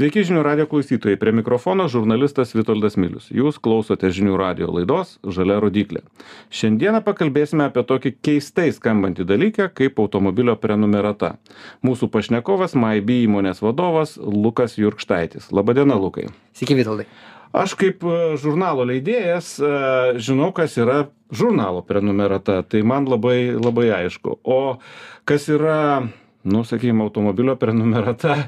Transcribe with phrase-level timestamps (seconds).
[0.00, 3.26] Sveiki žinių radio klausytojai, prie mikrofono žurnalistas Vitoldas Milius.
[3.28, 6.00] Jūs klausote žinių radio laidos Žalia rodiklė.
[6.48, 11.34] Šiandieną pakalbėsime apie tokį keistai skambantį dalyką kaip automobilio prenumerata.
[11.84, 15.50] Mūsų pašnekovas MyB įmonės vadovas Lukas Jurkštaitis.
[15.52, 16.30] Labadiena, Lukai.
[16.56, 17.04] Sveiki, Vitoldai.
[17.52, 19.76] Aš kaip e, žurnalo leidėjas e,
[20.16, 24.40] žinau, kas yra žurnalo prenumerata, tai man labai, labai aišku.
[24.48, 24.60] O
[25.28, 26.08] kas yra,
[26.48, 28.46] nu, sakykime, automobilio prenumerata,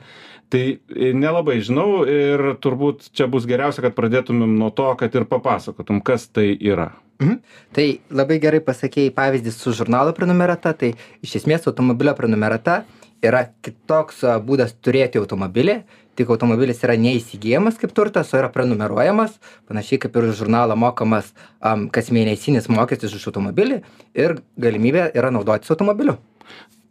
[0.53, 5.25] tai e, nelabai žinau ir turbūt čia bus geriausia, kad pradėtumėm nuo to, kad ir
[5.31, 6.93] papasakotum, kas tai yra.
[7.23, 7.39] Mhm.
[7.77, 10.93] Tai labai gerai pasakėjai pavyzdį su žurnalo prenumerata, tai
[11.25, 12.83] iš esmės automobilio prenumerata
[13.23, 15.79] yra kitoks būdas turėti automobilį,
[16.19, 19.39] tik automobilis yra neįsigijamas kaip turtas, o yra prenumeruojamas,
[19.71, 21.31] panašiai kaip ir žurnalą mokamas
[21.63, 23.81] um, kas mėnesinis mokestis už automobilį
[24.19, 26.19] ir galimybė yra naudotis automobiliu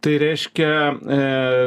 [0.02, 0.70] tai reiškia
[1.16, 1.18] e,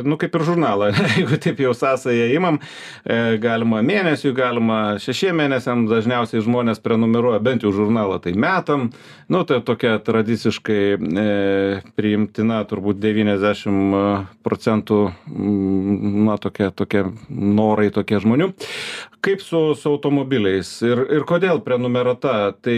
[0.04, 0.92] nu kaip ir žurnalą.
[1.16, 7.64] Jeigu taip jau sąsają imam e, galima mėnesiui galima šešiem mėnesiam dažniausiai žmonės prenumeruoja bent
[7.64, 8.90] jau žurnalą tai metam.
[9.32, 11.28] Nu tai tokia tradiciškai e,
[11.96, 13.80] priimtina turbūt devyniasdešim
[14.46, 15.02] procentų
[16.28, 18.52] na tokia tokia norai tokie žmonių.
[19.26, 22.52] Kaip su su automobiliais ir ir kodėl prenumerata?
[22.62, 22.78] Tai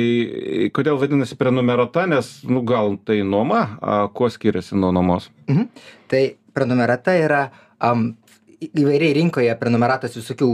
[0.75, 2.05] kodėl vadinasi prenumerata?
[2.07, 5.67] Nes nu gal tai nuoma a kuo skiriasi nuo nuomos mhm.
[6.11, 7.47] tai prenumerata yra
[7.79, 8.15] am
[8.57, 10.49] įvairiai rinkoje prenumeratos visokių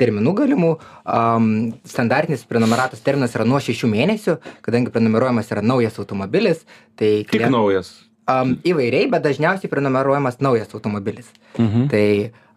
[0.00, 0.70] terminų galimų.
[1.06, 1.50] Um,
[1.86, 6.64] standartinis prenumeratos terminas yra nuo šešių mėnesių, kadangi prenumeruojamas yra naujas automobilis.
[6.98, 7.50] Tai klient...
[7.50, 7.92] Tik naujas.
[8.30, 11.28] Um, įvairiai, bet dažniausiai prenumeruojamas naujas automobilis.
[11.58, 11.86] Mhm.
[11.92, 12.06] Tai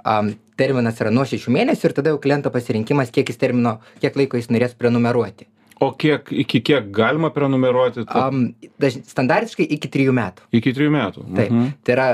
[0.07, 4.39] um, terminas yra nuo šešių mėnesių ir tada jau kliento pasirinkimas, kiek termino, kiek laiko
[4.39, 5.49] jis norės prenumeruoti.
[5.83, 8.07] O kiek, iki kiek galima prenumeruoti?
[8.09, 8.27] Ta...
[8.27, 8.49] Um,
[8.81, 10.47] daž, standartiškai iki trijų metų.
[10.57, 11.25] Iki trijų metų.
[11.29, 11.51] Taip.
[11.51, 11.71] Mhm.
[11.85, 12.07] Tai yra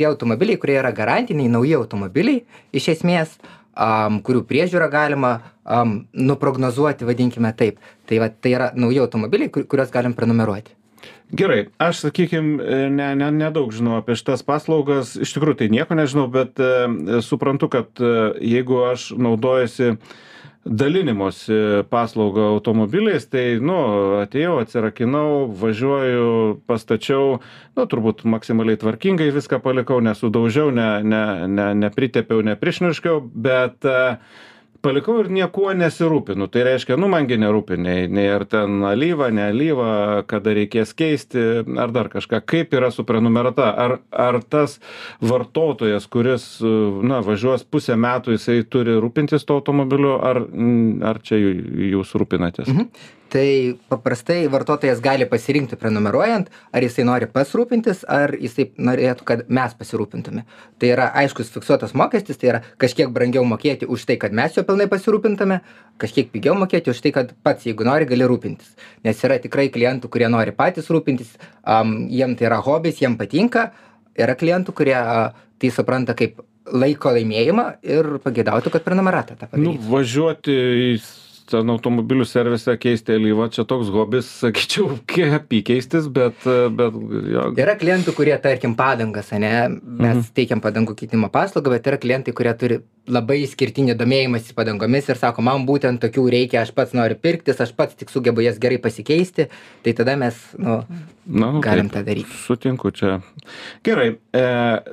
[0.00, 3.36] tie automobiliai, kurie yra garantiniai, nauji automobiliai, iš esmės,
[3.76, 7.82] um, kurių priežiūrą galima um, nuprognozuoti, vadinkime taip.
[8.08, 10.78] Tai, va, tai yra nauji automobiliai, kur, kuriuos galim prenumeruoti
[11.32, 12.56] gerai aš sakykim
[12.96, 17.70] ne ne nedaug žinau apie šitas paslaugas iš tikrųjų tai nieko nežinau bet e, suprantu
[17.70, 18.10] kad e,
[18.54, 19.94] jeigu aš naudojuosi
[20.64, 21.52] dalinimosi
[21.90, 23.76] paslauga automobiliais tai nu
[24.20, 26.26] atėjau atsirakinau važiuoju
[26.68, 27.38] pastačiau
[27.78, 33.88] nu turbūt maksimaliai tvarkingai viską palikau nesudaužiau ne ne ne nepritepiau neprišniurškiau bet
[34.82, 36.48] palikau ir niekuo nesirūpinu.
[36.52, 39.90] Tai reiškia nu man gi nerūpi nei nei ar ten alyva ne alyva
[40.30, 41.44] kada reikės keisti
[41.80, 42.42] ar dar kažką.
[42.48, 43.70] Kaip yra su prenumerata?
[43.70, 44.78] Ar ar tas
[45.20, 50.44] vartotojas kuris na važiuos pusę metų jisai turi rūpintis tuo automobiliu ar
[51.12, 52.68] ar čia jūs rūpinatės?
[52.68, 59.26] Mhm tai paprastai vartotojas gali pasirinkti prenumeruojant ar jisai nori pats rūpintis ar jisai norėtų
[59.28, 60.44] kad mes pasirūpintume.
[60.80, 64.66] Tai yra aiškus fiksuotas mokestis tai yra kažkiek brangiau mokėti už tai kad mes juo
[64.66, 65.60] pilnai pasirūpintume
[66.02, 68.74] kažkiek pigiau mokėti už tai kad pats jeigu nori gali rūpintis.
[69.06, 73.70] Nes yra tikrai klientų kurie nori patys rūpintis am jiem tai yra hobis jiem patinka.
[74.18, 74.98] Yra klientų kurie
[75.60, 79.80] tai supranta kaip laiko laimėjimą ir pageidautų kad prenumeratą tą padarytų.
[79.80, 80.54] Nu važiuoti
[80.90, 80.94] į
[81.50, 84.98] ten automobilių servise keisti alyvą čia toks hobis sakyčiau
[85.40, 86.46] apykeistis bet
[86.76, 86.96] bet
[87.34, 90.30] jo yra klientų kurie tarkim padangas ane mes mhm.
[90.36, 95.44] teikiam padangų keitimo paslaugą bet yra klientai kurie turi labai išskirtinį domėjimąsi padangomis ir sako
[95.46, 99.48] man būtent tokių reikia aš pats noriu pirktis aš pats tik sugebu jas gerai pasikeisti
[99.84, 100.80] tai tada mes nu
[101.30, 102.32] nu, galim tą daryti.
[102.44, 103.20] Sutinku čia.
[103.84, 104.44] Gerai, e,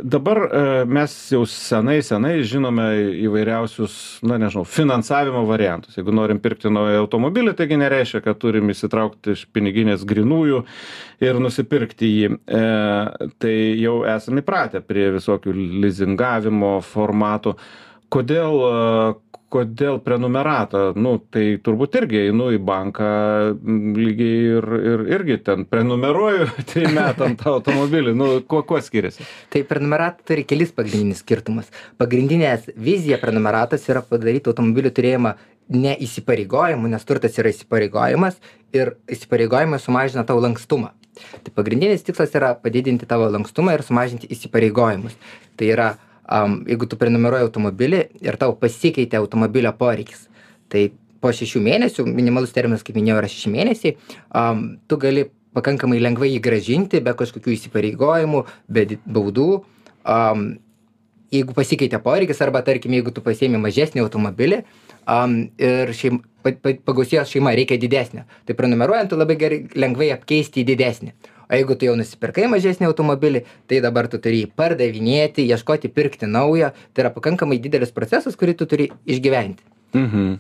[0.04, 2.86] dabar e, mes jau senai, senai žinome
[3.26, 3.96] įvairiausius,
[4.28, 5.98] na nežinau, finansavimo variantus.
[5.98, 10.62] Jeigu norim pirkti naują automobilį, taigi nereiškia, kad turim įsitraukti iš piniginės grinųjų
[11.26, 12.32] ir nusipirkti jį.
[12.38, 12.64] E,
[13.42, 17.58] tai jau esame įpratę prie visokių lizingavimo formatų.
[18.14, 18.54] Kodėl
[19.54, 23.10] kodėl prenumerata nu tai turbūt irgi einu į banką
[23.96, 28.16] lygiai ir ir irgi ten prenumeruoju trim metam tą automobilį.
[28.18, 29.26] Nu kuo kuo skiriasi?
[29.54, 35.36] Tai prenumerata turi kelis pagrindinius skirtumus pagrindinės vizija prenumeratos yra padaryt automobilių turėjimą
[35.76, 38.40] ne įsipareigojimu nes turtas yra įsipareigojimas
[38.76, 40.92] ir įsipareigojimai sumažina tau lankstumą.
[41.44, 45.16] Tai pagrindinis tikslas yra padidinti tavo lankstumą ir sumažinti įsipareigojimus.
[45.58, 45.88] Tai yra
[46.28, 50.28] am jeigu tu prenumeruoji automobilį ir tau pasikeitė automobilio poreikis
[50.72, 50.90] tai
[51.24, 53.98] po šešių mėnesių minimalus terminas kaip minėjau yra šeši mėnesiai
[54.38, 59.50] am tu gali pakankamai lengvai jį grąžinti be kažkokių įsipareigojimų be baudų.
[60.08, 60.44] Am
[61.34, 64.62] jeigu pasikeitė poreikis arba tarkim jeigu tu pasiėmi mažesnį automobilį
[65.12, 70.12] am ir šeim pa pa pagausėjo šeima reikia didesnio tai prenumeruojant tu labai gerai lengvai
[70.16, 71.14] apkeisti į didesnį
[71.50, 76.30] o jeigu tu jau nusipirkai mažesnį automobilį tai dabar tu turi jį pardavinėti ieškoti pirkti
[76.30, 79.64] naują tai yra pakankamai didelis procesas kurį tu turi išgyventi.
[79.98, 80.34] Mhm.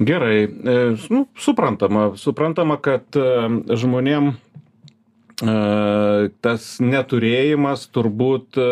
[0.00, 3.24] Gerai, e, nu, suprantama, suprantama, kad e,
[3.76, 4.36] žmonėm e,
[6.40, 8.68] tas neturėjimas turbūt e,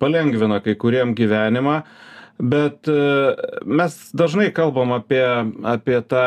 [0.00, 1.82] palengvina kai kuriem gyvenimą,
[2.40, 2.96] bet e,
[3.64, 5.24] mes dažnai kalbam apie,
[5.68, 6.24] apie tą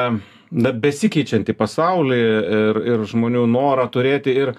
[0.52, 4.34] na, besikeičiantį pasaulį ir, ir žmonių norą turėti.
[4.38, 4.54] Ir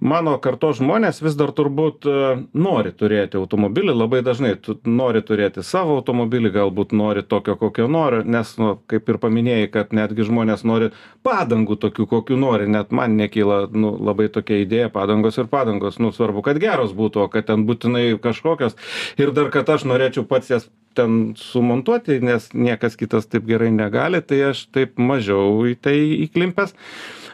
[0.00, 2.16] mano kartos žmonės vis dar turbūt e,
[2.54, 8.22] nori turėti automobilį, labai dažnai tu nori turėti savo automobilį, galbūt nori tokio, kokio nori,
[8.24, 10.92] nes, nu, kaip ir paminėjai, kad netgi žmonės nori
[11.26, 16.12] padangų tokių, kokių nori, net man nekyla nu, labai tokia idėja, padangos ir padangos, nu,
[16.14, 18.78] svarbu, kad geros būtų, o kad ten būtinai kažkokios.
[19.20, 24.20] Ir dar, kad aš norėčiau pats jas ten sumontuoti, nes niekas kitas taip gerai negali,
[24.20, 25.31] tai aš taip mažiau
[25.70, 25.96] į tai
[26.26, 26.74] įklimpęs.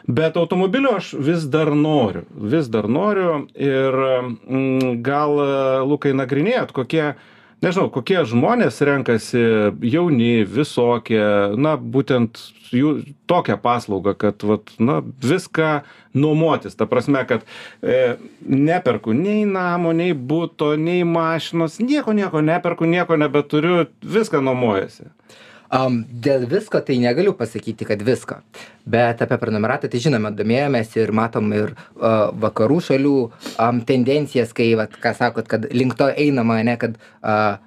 [0.09, 5.35] Bet automobilio aš vis dar noriu, vis dar noriu ir mm, gal,
[5.85, 7.03] Lukai, nagrinėjot, kokie,
[7.61, 9.43] nežinau, kokie žmonės renkasi
[9.85, 11.21] jauni, visokie,
[11.61, 12.41] na, būtent
[12.73, 12.95] jų
[13.29, 15.83] tokią paslaugą, kad, vat, na, viską
[16.17, 16.77] nuomotis.
[16.79, 17.45] Ta prasme, kad
[17.81, 25.09] e, neperku nei namo, nei būto, nei mašinos, nieko, nieko neperku, nieko nebeturiu, viską nuomojasi.
[25.69, 28.39] Um, dėl visko tai negaliu pasakyti, kad visko.
[28.89, 34.71] Bet apie prenumeratą tai žinoma, domėjomės ir matom ir uh, vakarų šalių um, tendencijas, kai,
[34.79, 37.59] vat, ką sakot, kad link to einama, ne, kad uh,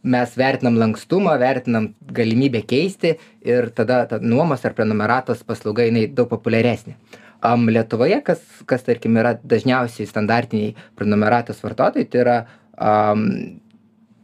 [0.00, 6.32] mes vertinam lankstumą, vertinam galimybę keisti ir tada ta nuomos ar prenumeratos paslauga jinai daug
[6.32, 6.96] populiaresnė.
[7.44, 12.38] Um, Lietuvoje, kas, kas tarkim yra dažniausiai standartiniai prenumeratos vartotojai, tai yra
[12.76, 13.60] um,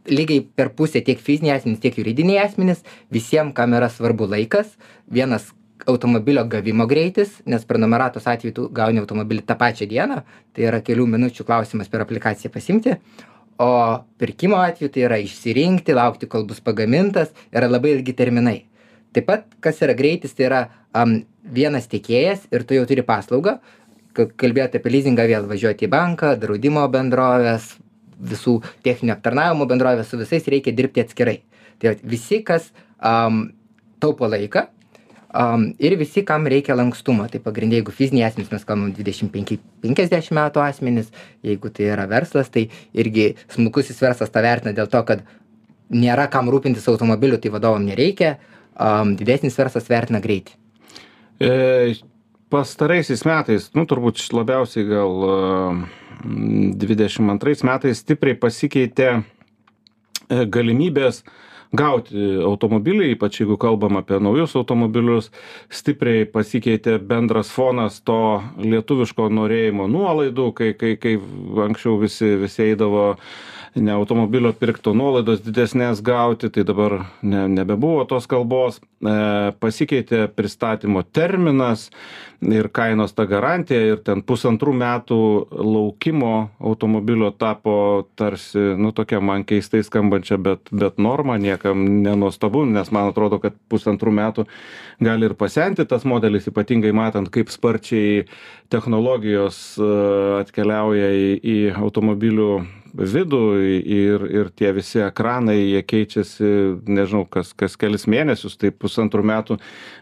[0.09, 2.83] lygiai per pusę tiek fiziniai asmenys, tiek juridiniai asmenys,
[3.13, 4.75] visiems, kam yra svarbu laikas,
[5.11, 5.51] vienas
[5.87, 10.21] automobilio gavimo greitis, nes prenumeratos atveju tu gauni automobilį tą pačią dieną,
[10.55, 12.97] tai yra kelių minučių klausimas per aplikaciją pasimti,
[13.61, 13.71] o
[14.19, 18.59] pirkimo atveju tai yra išsirinkti, laukti, kol bus pagamintas, yra labai ilgi terminai.
[19.15, 20.61] Taip pat, kas yra greitis, tai yra
[20.97, 23.57] um, vienas tiekėjas ir tu jau turi paslaugą,
[24.17, 27.75] kalbėti apie leasingą vėl važiuoti į banką, draudimo bendrovės,
[28.17, 31.37] visų techninio aptarnavimo bendrovės, su visais reikia dirbti atskirai.
[31.77, 33.47] Tai visi, kas um,
[34.01, 34.65] taupo laiką
[35.37, 37.27] um, ir visi, kam reikia lankstumo.
[37.31, 41.11] Tai pagrindė, jeigu fiziniai asmenys, mes kalbam 25-50 metų asmenys,
[41.45, 42.67] jeigu tai yra verslas, tai
[42.97, 45.25] irgi smulkusis verslas tą vertina dėl to, kad
[45.93, 48.35] nėra kam rūpintis automobiliu, tai vadovam nereikia,
[48.73, 50.57] um, didesnis verslas vertina greitį.
[51.37, 51.51] E,
[52.49, 55.83] pastaraisiais metais, nu turbūt labiausiai gal uh,
[56.23, 59.21] 22 metais stipriai pasikeitė e,
[60.45, 61.23] galimybės
[61.75, 65.29] gauti automobilį, ypač jeigu kalbam apie naujus automobilius,
[65.73, 71.17] stipriai pasikeitė bendras fonas to lietuviško norėjimo nuolaidų, kai, kai, kai
[71.67, 73.13] anksčiau visi, visi eidavo
[73.77, 79.17] ne automobilio pirkto nuolaidos didesnės gauti, tai dabar ne, nebebuvo tos kalbos, e,
[79.59, 81.89] pasikeitė pristatymo terminas,
[82.41, 85.19] ir kainos ta garantija ir ten pusantrų metų
[85.57, 92.91] laukimo automobilio tapo tarsi nu tokia man keistai skambančia bet bet norma niekam nenuostabu nes
[92.93, 94.47] man atrodo kad pusantrų metų
[95.01, 98.27] gali ir pasenti tas modelis ypatingai matant kaip sparčiai
[98.69, 99.93] technologijos e,
[100.43, 102.51] atkeliauja į į automobilių
[102.97, 103.41] vidų
[103.85, 106.49] ir ir tie visi ekranai jie keičiasi
[106.87, 109.57] nežinau kas kas kelis mėnesius tai pusantrų metų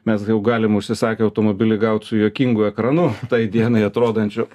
[0.05, 4.49] mes jau galim užsisakę automobilį gaut su juokingu ekranu tai dienai atrodančiu.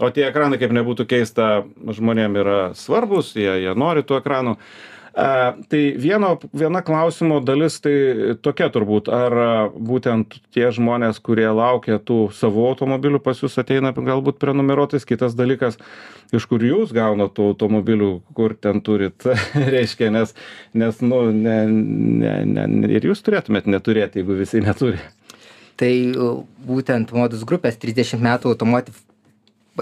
[0.00, 1.50] O tie ekranai kaip nebūtų keista
[1.98, 4.56] žmonėm yra svarbūs jie jie nori tų ekranų.
[5.12, 9.34] A tai vieno viena klausimo dalis tai tokia turbūt ar
[9.76, 15.04] būtent tie žmonės kurie laukia tų savų automobilių pas jus ateina galbūt prenumeruotis.
[15.04, 15.76] Kitas dalykas
[16.32, 19.28] iš kur jūs gaunat tų automobilių kur ten turit
[19.74, 20.32] reiškia nes
[20.72, 25.00] nes nu ne ne ne ir jūs turėtumėt neturėt jeigu visi neturi
[25.82, 25.94] tai
[26.62, 29.00] būtent modus grupės trisdešim metų automotiv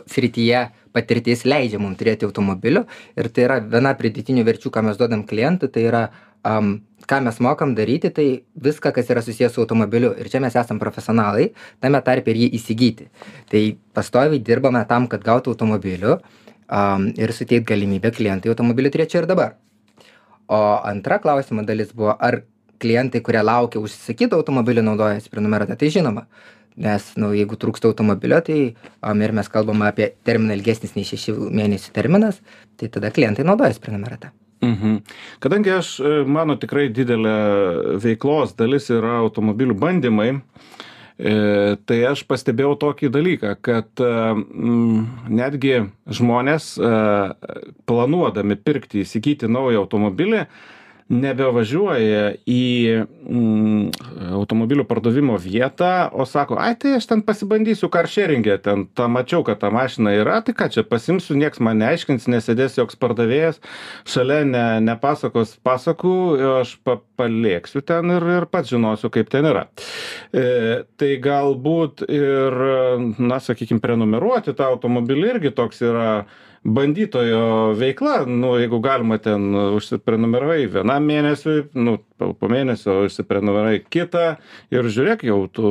[0.08, 2.84] srityje patirtis leidžia mum turėti automobilių.
[3.18, 6.02] Ir tai yra viena pridėtinių verčių ką mes duodam klientui tai yra
[6.46, 6.78] am
[7.10, 10.12] ką mes mokam daryti tai viską kas yra susiję su automobiliu.
[10.16, 13.10] Ir čia mes esam profesionalai tame tarpe ir jį įsigyti.
[13.50, 13.64] Tai
[13.94, 16.18] pastoviai dirbame tam kad gautų automobilių
[16.68, 19.58] am ir suteikt galimybę klientui automobilį turėt čia ir dabar.
[20.50, 22.42] O antra klausimo dalis buvo ar
[22.80, 26.26] klientai kurie laukia užsisakyto automobilio naudojasi prenumerata tai žinoma
[26.80, 28.60] nes nu jeigu trūksta automobilio tai
[29.00, 32.40] am ir mes kalbam apie terminą ilgesnis nei šešių mėnesių terminas
[32.80, 34.98] tai tada klientai naudojasi prenumerata Mhm.
[35.40, 40.34] Kadangi aš, e, mano tikrai didelė veiklos dalis yra automobilių bandymai,
[41.20, 45.74] E, tai aš pastebėjau tokį dalyką, kad mm, netgi
[46.08, 46.92] žmonės e,
[47.90, 50.46] planuodami pirkti, įsigyti naują automobilį,
[51.10, 52.64] nebevažiuoja į
[53.02, 59.42] mm, automobilių pardavimo vietą, o sako, ai tai aš ten pasibandysiu karšeringę, ten tą mačiau,
[59.46, 63.58] kad ta mašina yra, tai ką čia pasimsiu, nieks man neaiškins, nesėdės joks pardavėjas,
[64.08, 66.14] šalia ne, nepasakos pasakų,
[66.60, 69.66] aš pa, palėksiu ten ir, ir pats žinosiu, kaip ten yra.
[70.30, 72.60] E, tai galbūt ir,
[73.18, 76.12] na, sakykime, prenumeruoti tą automobilį irgi toks yra
[76.64, 84.26] bandytojo veikla nu jeigu galima ten užsiprenumeravai vienam mėnesiui nu po po mėnesio užsiprenumeravai kitą
[84.74, 85.70] ir žiūrėk jau tu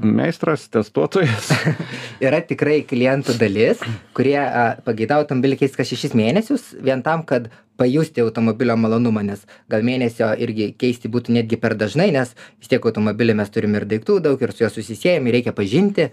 [0.00, 1.50] meistras testuotojas.
[2.24, 3.84] Yra tikrai klientų dalis
[4.16, 4.38] kurie
[4.86, 10.30] pageidauja automobilį keist kas šešis mėnesius vien tam kad pajusti automobilio malonumą nes gal mėnesio
[10.46, 14.42] irgi keisti būtų netgi per dažnai nes vis tiek automobilį mes turim ir daiktų daug
[14.42, 16.10] ir su juo susisiejam jį reikia pažinti.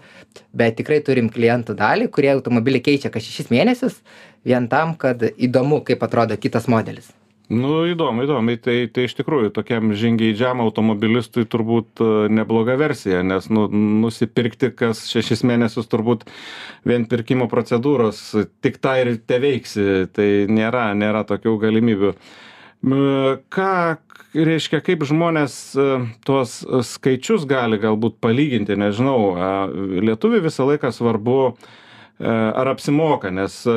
[0.52, 4.02] Bet tikrai turim klientų dalį kurie automobilį keičia kas šešis mėnesius
[4.44, 7.12] vien tam kad įdomu kaip atrodo kitas modelis
[7.50, 8.56] nu įdomu įdomu.
[8.62, 15.04] Tai tai iš tikrųjų tokiam žingeidžiam automobilistui turbūt e, nebloga versija nes nu nusipirkti kas
[15.10, 16.24] šešis mėnesius turbūt
[16.88, 18.22] vien pirkimo procedūros
[18.64, 20.08] tik tą ir teveiksi.
[20.12, 22.14] Tai nėra nėra tokių galimybių.
[22.82, 23.74] Ką
[24.34, 25.86] reiškia kaip žmonės e,
[26.26, 29.36] tuos skaičius gali galbūt palyginti nežinau
[30.02, 31.38] lietuviui visą laiką svarbu
[32.20, 33.76] ar apsimoka, nes, e,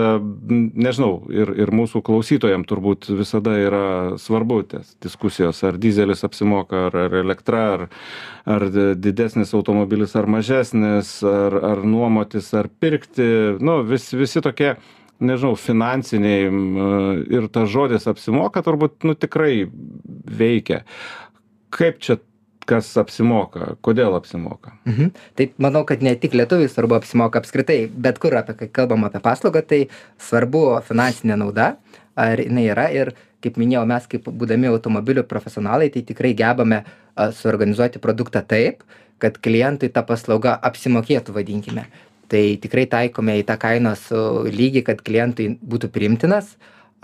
[0.49, 3.85] nežinau, ir, ir mūsų klausytojams turbūt visada yra
[4.21, 7.87] svarbu ties diskusijos, ar dizelis apsimoka, ar, ar elektra, ar,
[8.57, 8.67] ar
[8.99, 13.25] didesnis automobilis, ar mažesnis, ar, ar nuomotis, ar pirkti,
[13.63, 14.75] nu, vis, visi tokie
[15.23, 16.49] nežinau, finansiniai
[17.31, 19.65] ir tas žodis apsimoka turbūt, nu, tikrai
[20.27, 20.83] veikia.
[21.75, 22.19] Kaip čia
[22.69, 24.73] kas apsimoka, kodėl apsimoka.
[24.89, 25.11] Mhm.
[25.37, 29.21] Tai manau, kad ne tik lietuviui svarbu apsimoka apskritai, bet kur apie kai kalbam apie
[29.23, 29.85] paslaugą, tai
[30.21, 31.75] svarbu finansinė nauda,
[32.15, 33.13] ar jinai yra ir
[33.45, 38.81] kaip minėjau, mes kaip būdami automobilių profesionalai, tai tikrai gebame a, suorganizuoti produktą taip,
[39.21, 41.85] kad klientui ta paslauga apsimokėtų, vadinkime.
[42.31, 44.07] Tai tikrai taikome į tą kainos
[44.49, 46.55] lygį, kad klientui būtų primtinas,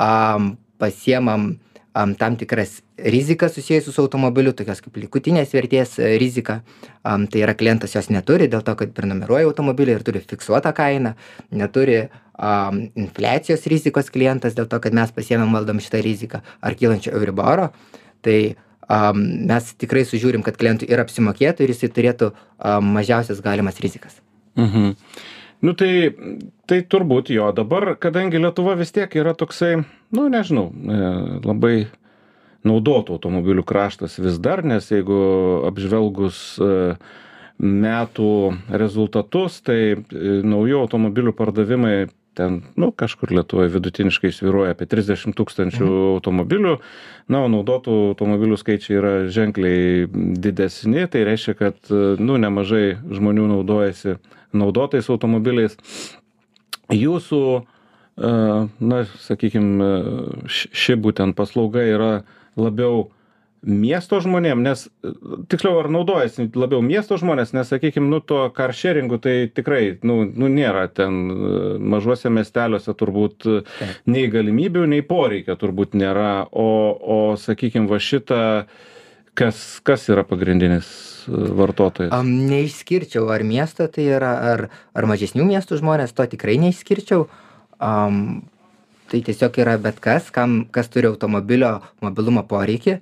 [0.01, 1.53] um, pasiemam
[1.93, 6.61] am, tam tikras rizikas susijusius su automobiliu, tokios kaip likutinės vertės e, rizika.
[7.07, 11.15] Am, tai yra klientas jos neturi dėl to, kad prenumeruoja automobilį ir turi fiksuotą kainą,
[11.51, 12.03] neturi
[12.37, 17.71] am, infliacijos rizikos klientas dėl to, kad mes pasiemėm valdom šitą riziką ar kylančio euriboro.
[18.21, 23.81] Tai um, mes tikrai sužiūrim, kad klientui ir apsimokėtų ir jisai turėtų um, mažiausias galimas
[23.83, 24.21] rizikas.
[24.59, 24.95] Mhm
[25.61, 25.93] nu tai
[26.71, 27.49] tai turbūt jo.
[27.55, 29.81] Dabar kadangi lietuva vis tiek yra toksai
[30.15, 31.01] nu nežinau e,
[31.43, 31.75] labai
[32.67, 35.19] naudotų automobilių kraštas vis dar nes jeigu
[35.67, 36.71] apžvelgus e,
[37.61, 38.31] metų
[38.69, 39.97] rezultatus tai e,
[40.45, 41.95] naujų automobilių pardavimai
[42.37, 46.03] ten nu kažkur lietuvoj vidutiniškai svyruoja apie trisdešim tūkstančių mhm.
[46.17, 46.75] automobilių
[47.31, 54.19] na o naudotų automobilių skaičiai yra ženkliai didesni tai reiškia kad nu nemažai žmonių naudojasi
[54.53, 55.77] naudotais automobiliais.
[56.91, 58.31] Jūsų, e,
[58.91, 59.89] na, sakykime,
[60.47, 62.11] ši būtent paslauga yra
[62.59, 63.09] labiau
[63.61, 64.87] miesto žmonėm, nes
[65.51, 70.49] tiksliau ar naudojasi labiau miesto žmonės, nes, sakykime, nu, to karšeringu tai tikrai, nu, nu,
[70.49, 71.19] nėra ten
[71.93, 73.47] mažuose miesteliuose turbūt
[74.09, 78.41] nei galimybių, nei poreikio turbūt nėra, o, o sakykime, va šitą,
[79.37, 80.89] kas, kas yra pagrindinis
[81.29, 82.13] vartotojas?
[82.17, 87.27] Um, neišskirčiau, ar miesto tai yra, ar, ar mažesnių miestų žmonės, to tikrai neišskirčiau.
[87.81, 88.41] Um,
[89.11, 93.01] tai tiesiog yra bet kas, kam, kas turi automobilio mobilumo poreikį.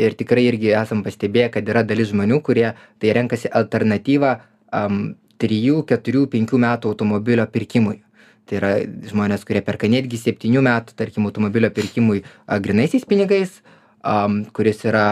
[0.00, 2.70] Ir tikrai irgi esam pastebėję, kad yra dalis žmonių, kurie
[3.02, 4.36] tai renkasi alternatyvą
[4.72, 5.00] um,
[5.42, 5.58] 3,
[5.90, 8.00] 4, 5 metų automobilio pirkimui.
[8.48, 8.70] Tai yra
[9.10, 12.22] žmonės, kurie perka netgi 7 metų, tarkim, automobilio pirkimui
[12.64, 13.60] grinaisiais pinigais,
[14.00, 15.08] um, kuris yra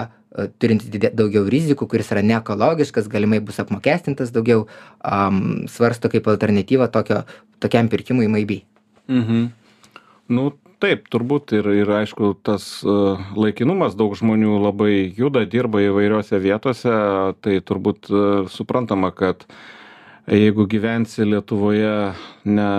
[0.61, 4.67] turintis daugiau rizikų, kuris yra neekologiškas, galimai bus apmokestintas daugiau,
[5.03, 7.23] um, svarsto kaip alternatyvą tokio,
[7.63, 8.59] tokiam pirkimui MAIB.
[9.09, 9.49] Mhm.
[10.29, 10.51] Nu,
[10.83, 16.95] taip, turbūt ir, ir aišku, tas uh, laikinumas daug žmonių labai juda, dirba įvairiose vietose,
[17.43, 19.47] tai turbūt uh, suprantama, kad
[20.29, 21.95] jeigu gyvensi Lietuvoje
[22.49, 22.73] ne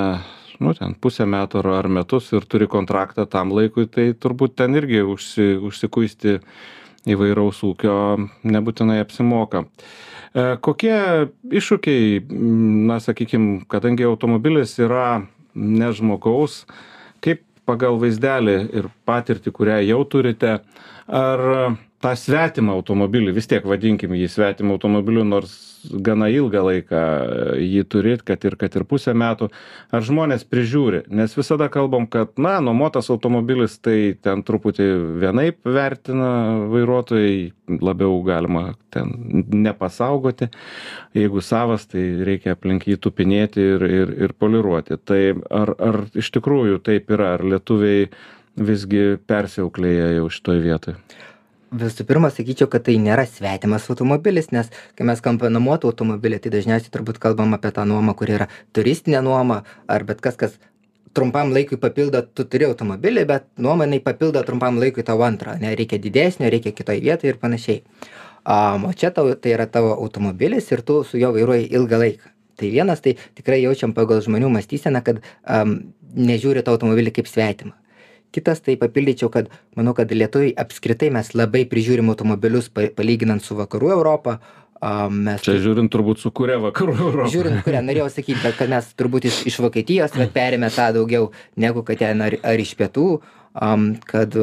[0.59, 4.75] nu, ten pusę metų ar, ar metus ir turi kontraktą tam laikui, tai turbūt ten
[4.79, 6.39] irgi užsi, užsikuisti
[7.09, 7.95] įvairaus ūkio
[8.43, 9.63] nebūtinai apsimoka.
[10.33, 10.99] E, kokie
[11.61, 12.19] iššūkiai,
[12.89, 15.23] na sakykim, kadangi automobilis yra
[15.55, 16.65] ne žmogaus,
[17.69, 20.57] pagal vaizdelį ir patirtį, kurią jau turite,
[21.21, 21.45] ar
[22.03, 25.57] tą svetimą automobilį vis tiek vadinkim jį svetimu automobiliu nors
[26.03, 27.01] gana ilgą laiką
[27.59, 29.49] jį turi kad ir kad ir pusę metų
[29.95, 31.05] ar žmonės prižiūri?
[31.07, 34.87] Nes visada kalbam kad na nuomotas automobilis tai ten truputį
[35.21, 36.31] vienaip vertina
[36.71, 39.13] vairuotojai labiau galima ten
[39.53, 40.49] nepasaugoti.
[41.15, 44.99] Jeigu savas tai reikia aplink jį tupinėti ir ir ir poliruoti.
[45.03, 48.09] Tai ar ar iš tikrųjų taip yra ar lietuviai
[48.59, 50.99] visgi persiauklėja jau šitoj vietoj
[51.71, 56.53] visų pirma sakyčiau kad tai nėra svetimas automobilis nes kai mes kalbam nuomotą automobilį tai
[56.55, 60.57] dažniausiai turbūt kalbam apie tą nuomą kuri yra turistinė nuoma ar bet kas kas
[61.13, 65.75] trumpam laikui papildo tu turi automobilį bet nuoma jinai papildo trumpam laikui tau antrą ane
[65.75, 67.83] reikia didesnio reikia kitoj vietoj ir panašiai.
[68.49, 72.31] Am o čia tau tai yra tavo automobilis ir tu su juo vairuoji ilgą laiką.
[72.59, 77.75] Tai vienas tai tikrai jaučiam pagal žmonių mąstyseną kad am nežiūri tą automobilį kaip svetimą
[78.35, 83.93] kitas tai papildyčiau kad manau kad lietuviai apskritai mes labai prižiūrim automobilius palyginant su vakarų
[83.97, 84.39] europa.
[84.79, 87.31] A mes čia žiūrint turbūt su kuria vakarų europa?
[87.33, 91.33] Žiūrint kurią norėjau sakyt bet kad mes turbūt iš iš vokietijos vat perėmę tą daugiau
[91.59, 93.09] negu kad ten ar ar iš pietų.
[93.59, 94.35] Am kad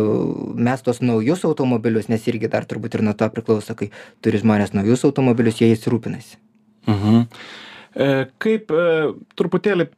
[0.58, 3.88] mes tuos naujus automobilius nes irgi dar turbūt ir nuo to priklauso kai
[4.20, 6.36] turi žmonės naujus automobilius jie jais rūpinasi.
[6.90, 7.22] Mhm.
[7.96, 8.08] E
[8.42, 8.88] kaip e
[9.40, 9.88] truputėlį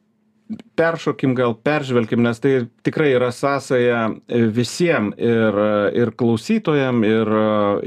[0.79, 2.55] peršokim gal peržvelkim nes tai
[2.87, 5.61] tikrai yra sąsaja visiem ir
[5.99, 7.33] ir klausytojam ir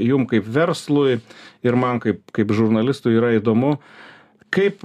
[0.02, 1.18] jum kaip verslui
[1.62, 3.76] ir man kaip kaip žurnalistui yra įdomu
[4.52, 4.84] kaip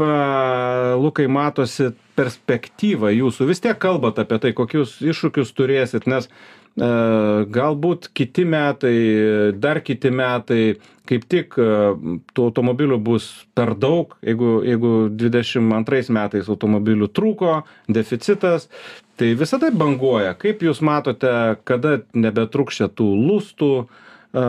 [0.98, 3.50] lukai matosi perspektyva jūsų?
[3.52, 6.32] Vis tiek kalbat apie tai kokius iššūkius turėsit nes e,
[6.78, 8.98] galbūt kiti metai
[9.58, 10.78] dar kiti metai
[11.10, 11.68] kaip tik e,
[12.36, 18.68] tų automobilių bus per daug jeigu jeigu dvidešim antrais metais automobilių trūko deficitas
[19.18, 20.36] tai visada banguoja.
[20.38, 23.72] Kaip jūs matote kada nebetrūks čia tų lustų
[24.38, 24.44] a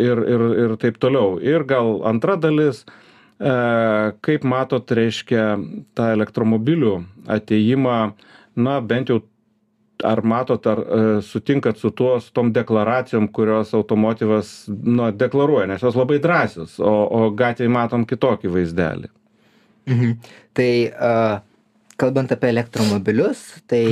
[0.00, 1.36] ir ir ir taip toliau.
[1.42, 2.86] Ir gal antra dalis
[3.36, 5.58] kaip matot reiškia
[5.92, 6.94] tą elektromobilių
[7.28, 7.98] atėjimą
[8.56, 9.20] na bent jau
[10.04, 15.82] ar matot ar e, sutinkat su tuo su tom deklaracijom kurios automotyvas na deklaruoja nes
[15.82, 19.12] jos labai drąsios o o gatvėj matom kitokį vaizdelį.
[19.86, 20.16] Mhm.
[20.52, 21.12] Tai a
[21.96, 23.82] kalbant apie elektromobilius tai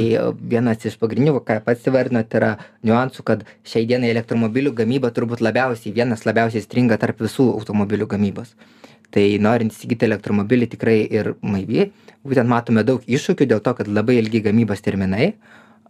[0.53, 2.51] vienas iš pagrindinių ką pats įvardinot yra
[2.85, 8.53] niuansų kad šiai dienai elektromobilių gamyba turbūt labiausiai vienas labiausiai stringa tarp visų automobilių gamybos.
[9.15, 11.89] Tai norint įsigyti elektromobilį tikrai ir maivi
[12.27, 15.33] būtent matome daug iššūkių dėl to kad labai ilgi gamybos terminai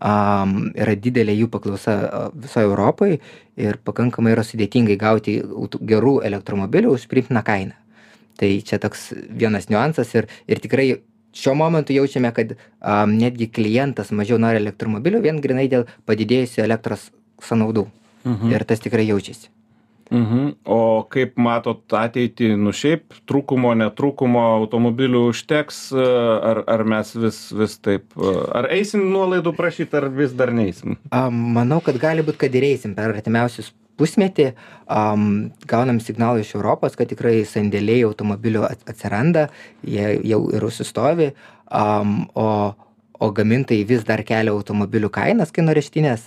[0.01, 1.95] am yra didelė jų paklausa
[2.35, 3.19] visoj europoj
[3.57, 5.39] ir pakankamai yra sudėtingai gauti
[5.81, 7.75] gerų elektromobilių už priimtiną kainą.
[8.39, 10.89] Tai čia toks vienas niuansas ir ir tikrai
[11.35, 17.11] šiuo momentu jaučiame kad am netgi klientas mažiau nori elektromobilio vien grynai dėl padidėjusių elektros
[17.43, 17.89] sąnaudų.
[18.25, 18.53] Mhm.
[18.57, 19.51] ir tas tikrai jaučiasi
[20.15, 20.51] mhm.
[20.65, 22.55] O kaip matot ateitį?
[22.61, 28.19] Nu šiaip trūkumo netrūkumo automobilių užteks ar ar mes vis vis taip
[28.55, 30.99] ar eisim nuolaidų prašyt ar vis dar neisim?
[31.11, 34.53] A manau kad gali būt kad ir eisim per artimiausius pusmetį.
[34.91, 35.29] Am
[35.71, 39.49] gaunam signalų iš europos kad tikrai sandėliai automobilių atsiranda
[39.83, 41.33] jie jau ir užsistovi
[41.71, 42.75] am o
[43.25, 46.27] o gamintojai vis dar kelia automobilių kainas kainą areštines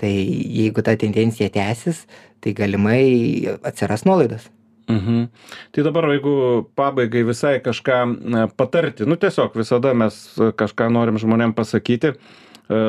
[0.00, 2.06] tai jeigu ta tendencija tęsis
[2.40, 4.50] tai galimai atsiras nuolaidos.
[4.90, 5.28] Mhm.
[5.72, 7.98] Tai dabar jeigu pabaigai visai kažką
[8.56, 12.14] patarti nu tiesiog visada mes kažką norim žmonėm pasakyti
[12.70, 12.80] e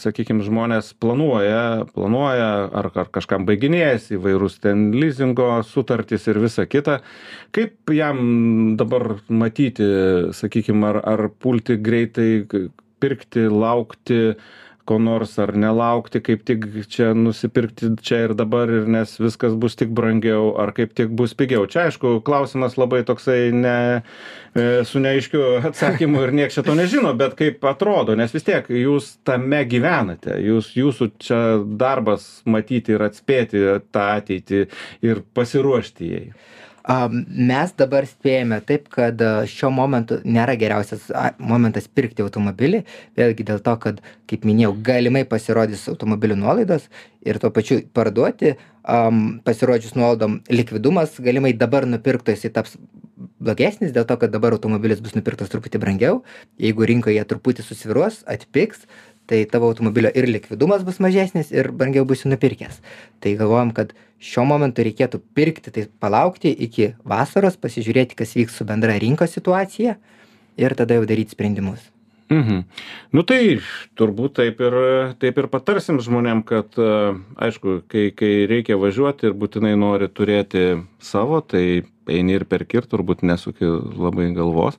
[0.00, 7.00] sakykim žmonės planuoja planuoja ar ar kažkam baiginėjasi įvairūs ten lizingo sutartys ir visa kita.
[7.52, 9.88] Kaip jam dabar matyti
[10.36, 12.44] sakykim ar ar pulti greitai
[13.00, 14.34] pirkti laukti
[14.88, 19.76] ko nors ar nelaukti kaip tik čia nusipirkti čia ir dabar ir nes viskas bus
[19.78, 21.66] tik brangiau ar kaip tik bus pigiau.
[21.68, 27.12] Čia aišku klausimas labai toksai ne e, su neaiškiu atsakymu ir nieks čia to nežino
[27.18, 30.38] bet kaip atrodo nes vis tiek jūs tame gyvenate.
[30.48, 31.42] Jūs jūsų čia
[31.80, 34.64] darbas matyti ir atspėti tą ateitį
[35.10, 36.24] ir pasiruošti jai
[36.86, 42.84] mes dabar spėjame taip kad šiuo momentu nėra geriausias momentas pirkti automobilį.
[43.18, 46.88] Vėlgi dėl to kad kaip minėjau galimai pasirodys automobilių nuolaidos
[47.26, 48.56] ir tuo pačiu parduoti.
[48.88, 52.78] Am pasirodžius nuolaidom likvidumas galimai dabar nupirkto jisai taps
[53.42, 56.22] blogesnis dėl to kad dabar automobilis bus nupirktas truputį brangiau.
[56.62, 58.86] Jeigu rinkoje truputį susvyruos atpigs
[59.28, 62.80] tai tavo automobilio ir likvidumas bus mažesnis ir brangiau būsi nupirkęs
[63.24, 68.66] tai galvojam kad šiuo momentu reikėtų pirkti tai palaukti iki vasaros pasižiūrėti kas vyks su
[68.68, 69.98] bendra rinkos situacija
[70.58, 71.86] ir tada jau daryt sprendimus
[72.28, 72.64] Mhm.
[73.16, 73.56] Nu tai
[73.96, 74.74] turbūt taip ir,
[75.16, 76.88] taip ir patarsim žmonėm, kad e,
[77.40, 82.88] aišku, kai, kai reikia važiuoti ir būtinai nori turėti savo, tai eini ir perki ir
[82.90, 83.64] turbūt nesuki
[83.96, 84.76] labai galvos,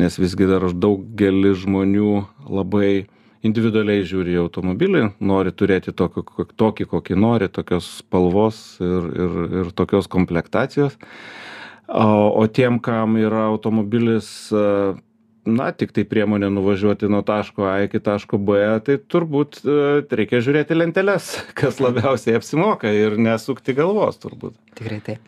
[0.00, 2.14] nes visgi dar daugelį žmonių
[2.48, 3.04] labai
[3.46, 9.74] individualiai žiūri į automobilį, nori turėti tokį, tokį kokį nori, tokios spalvos ir, ir, ir
[9.78, 10.98] tokios komplektacijos.
[11.88, 12.08] O,
[12.42, 14.64] o tiem, kam yra automobilis e,
[15.48, 19.78] na tiktai priemonė nuvažiuoti nuo taško a iki taško b tai turbūt e,
[20.20, 25.22] reikia žiūrėti lenteles kas labiausiai apsimoka ir nesukti galvos turbūt Tikrai taip.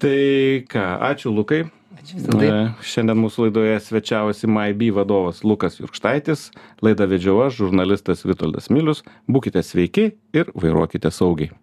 [0.00, 2.56] tai ką ačiū lukai Ačiū visada.
[2.84, 6.50] Šiandien mūsų laidoje svečiavosi MyB vadovas Lukas Jurkštaitis,
[6.84, 9.04] laidą vedžiau aš, žurnalistas Vitoldas Milius.
[9.30, 11.54] Būkite sveiki ir vairuokite saugiai.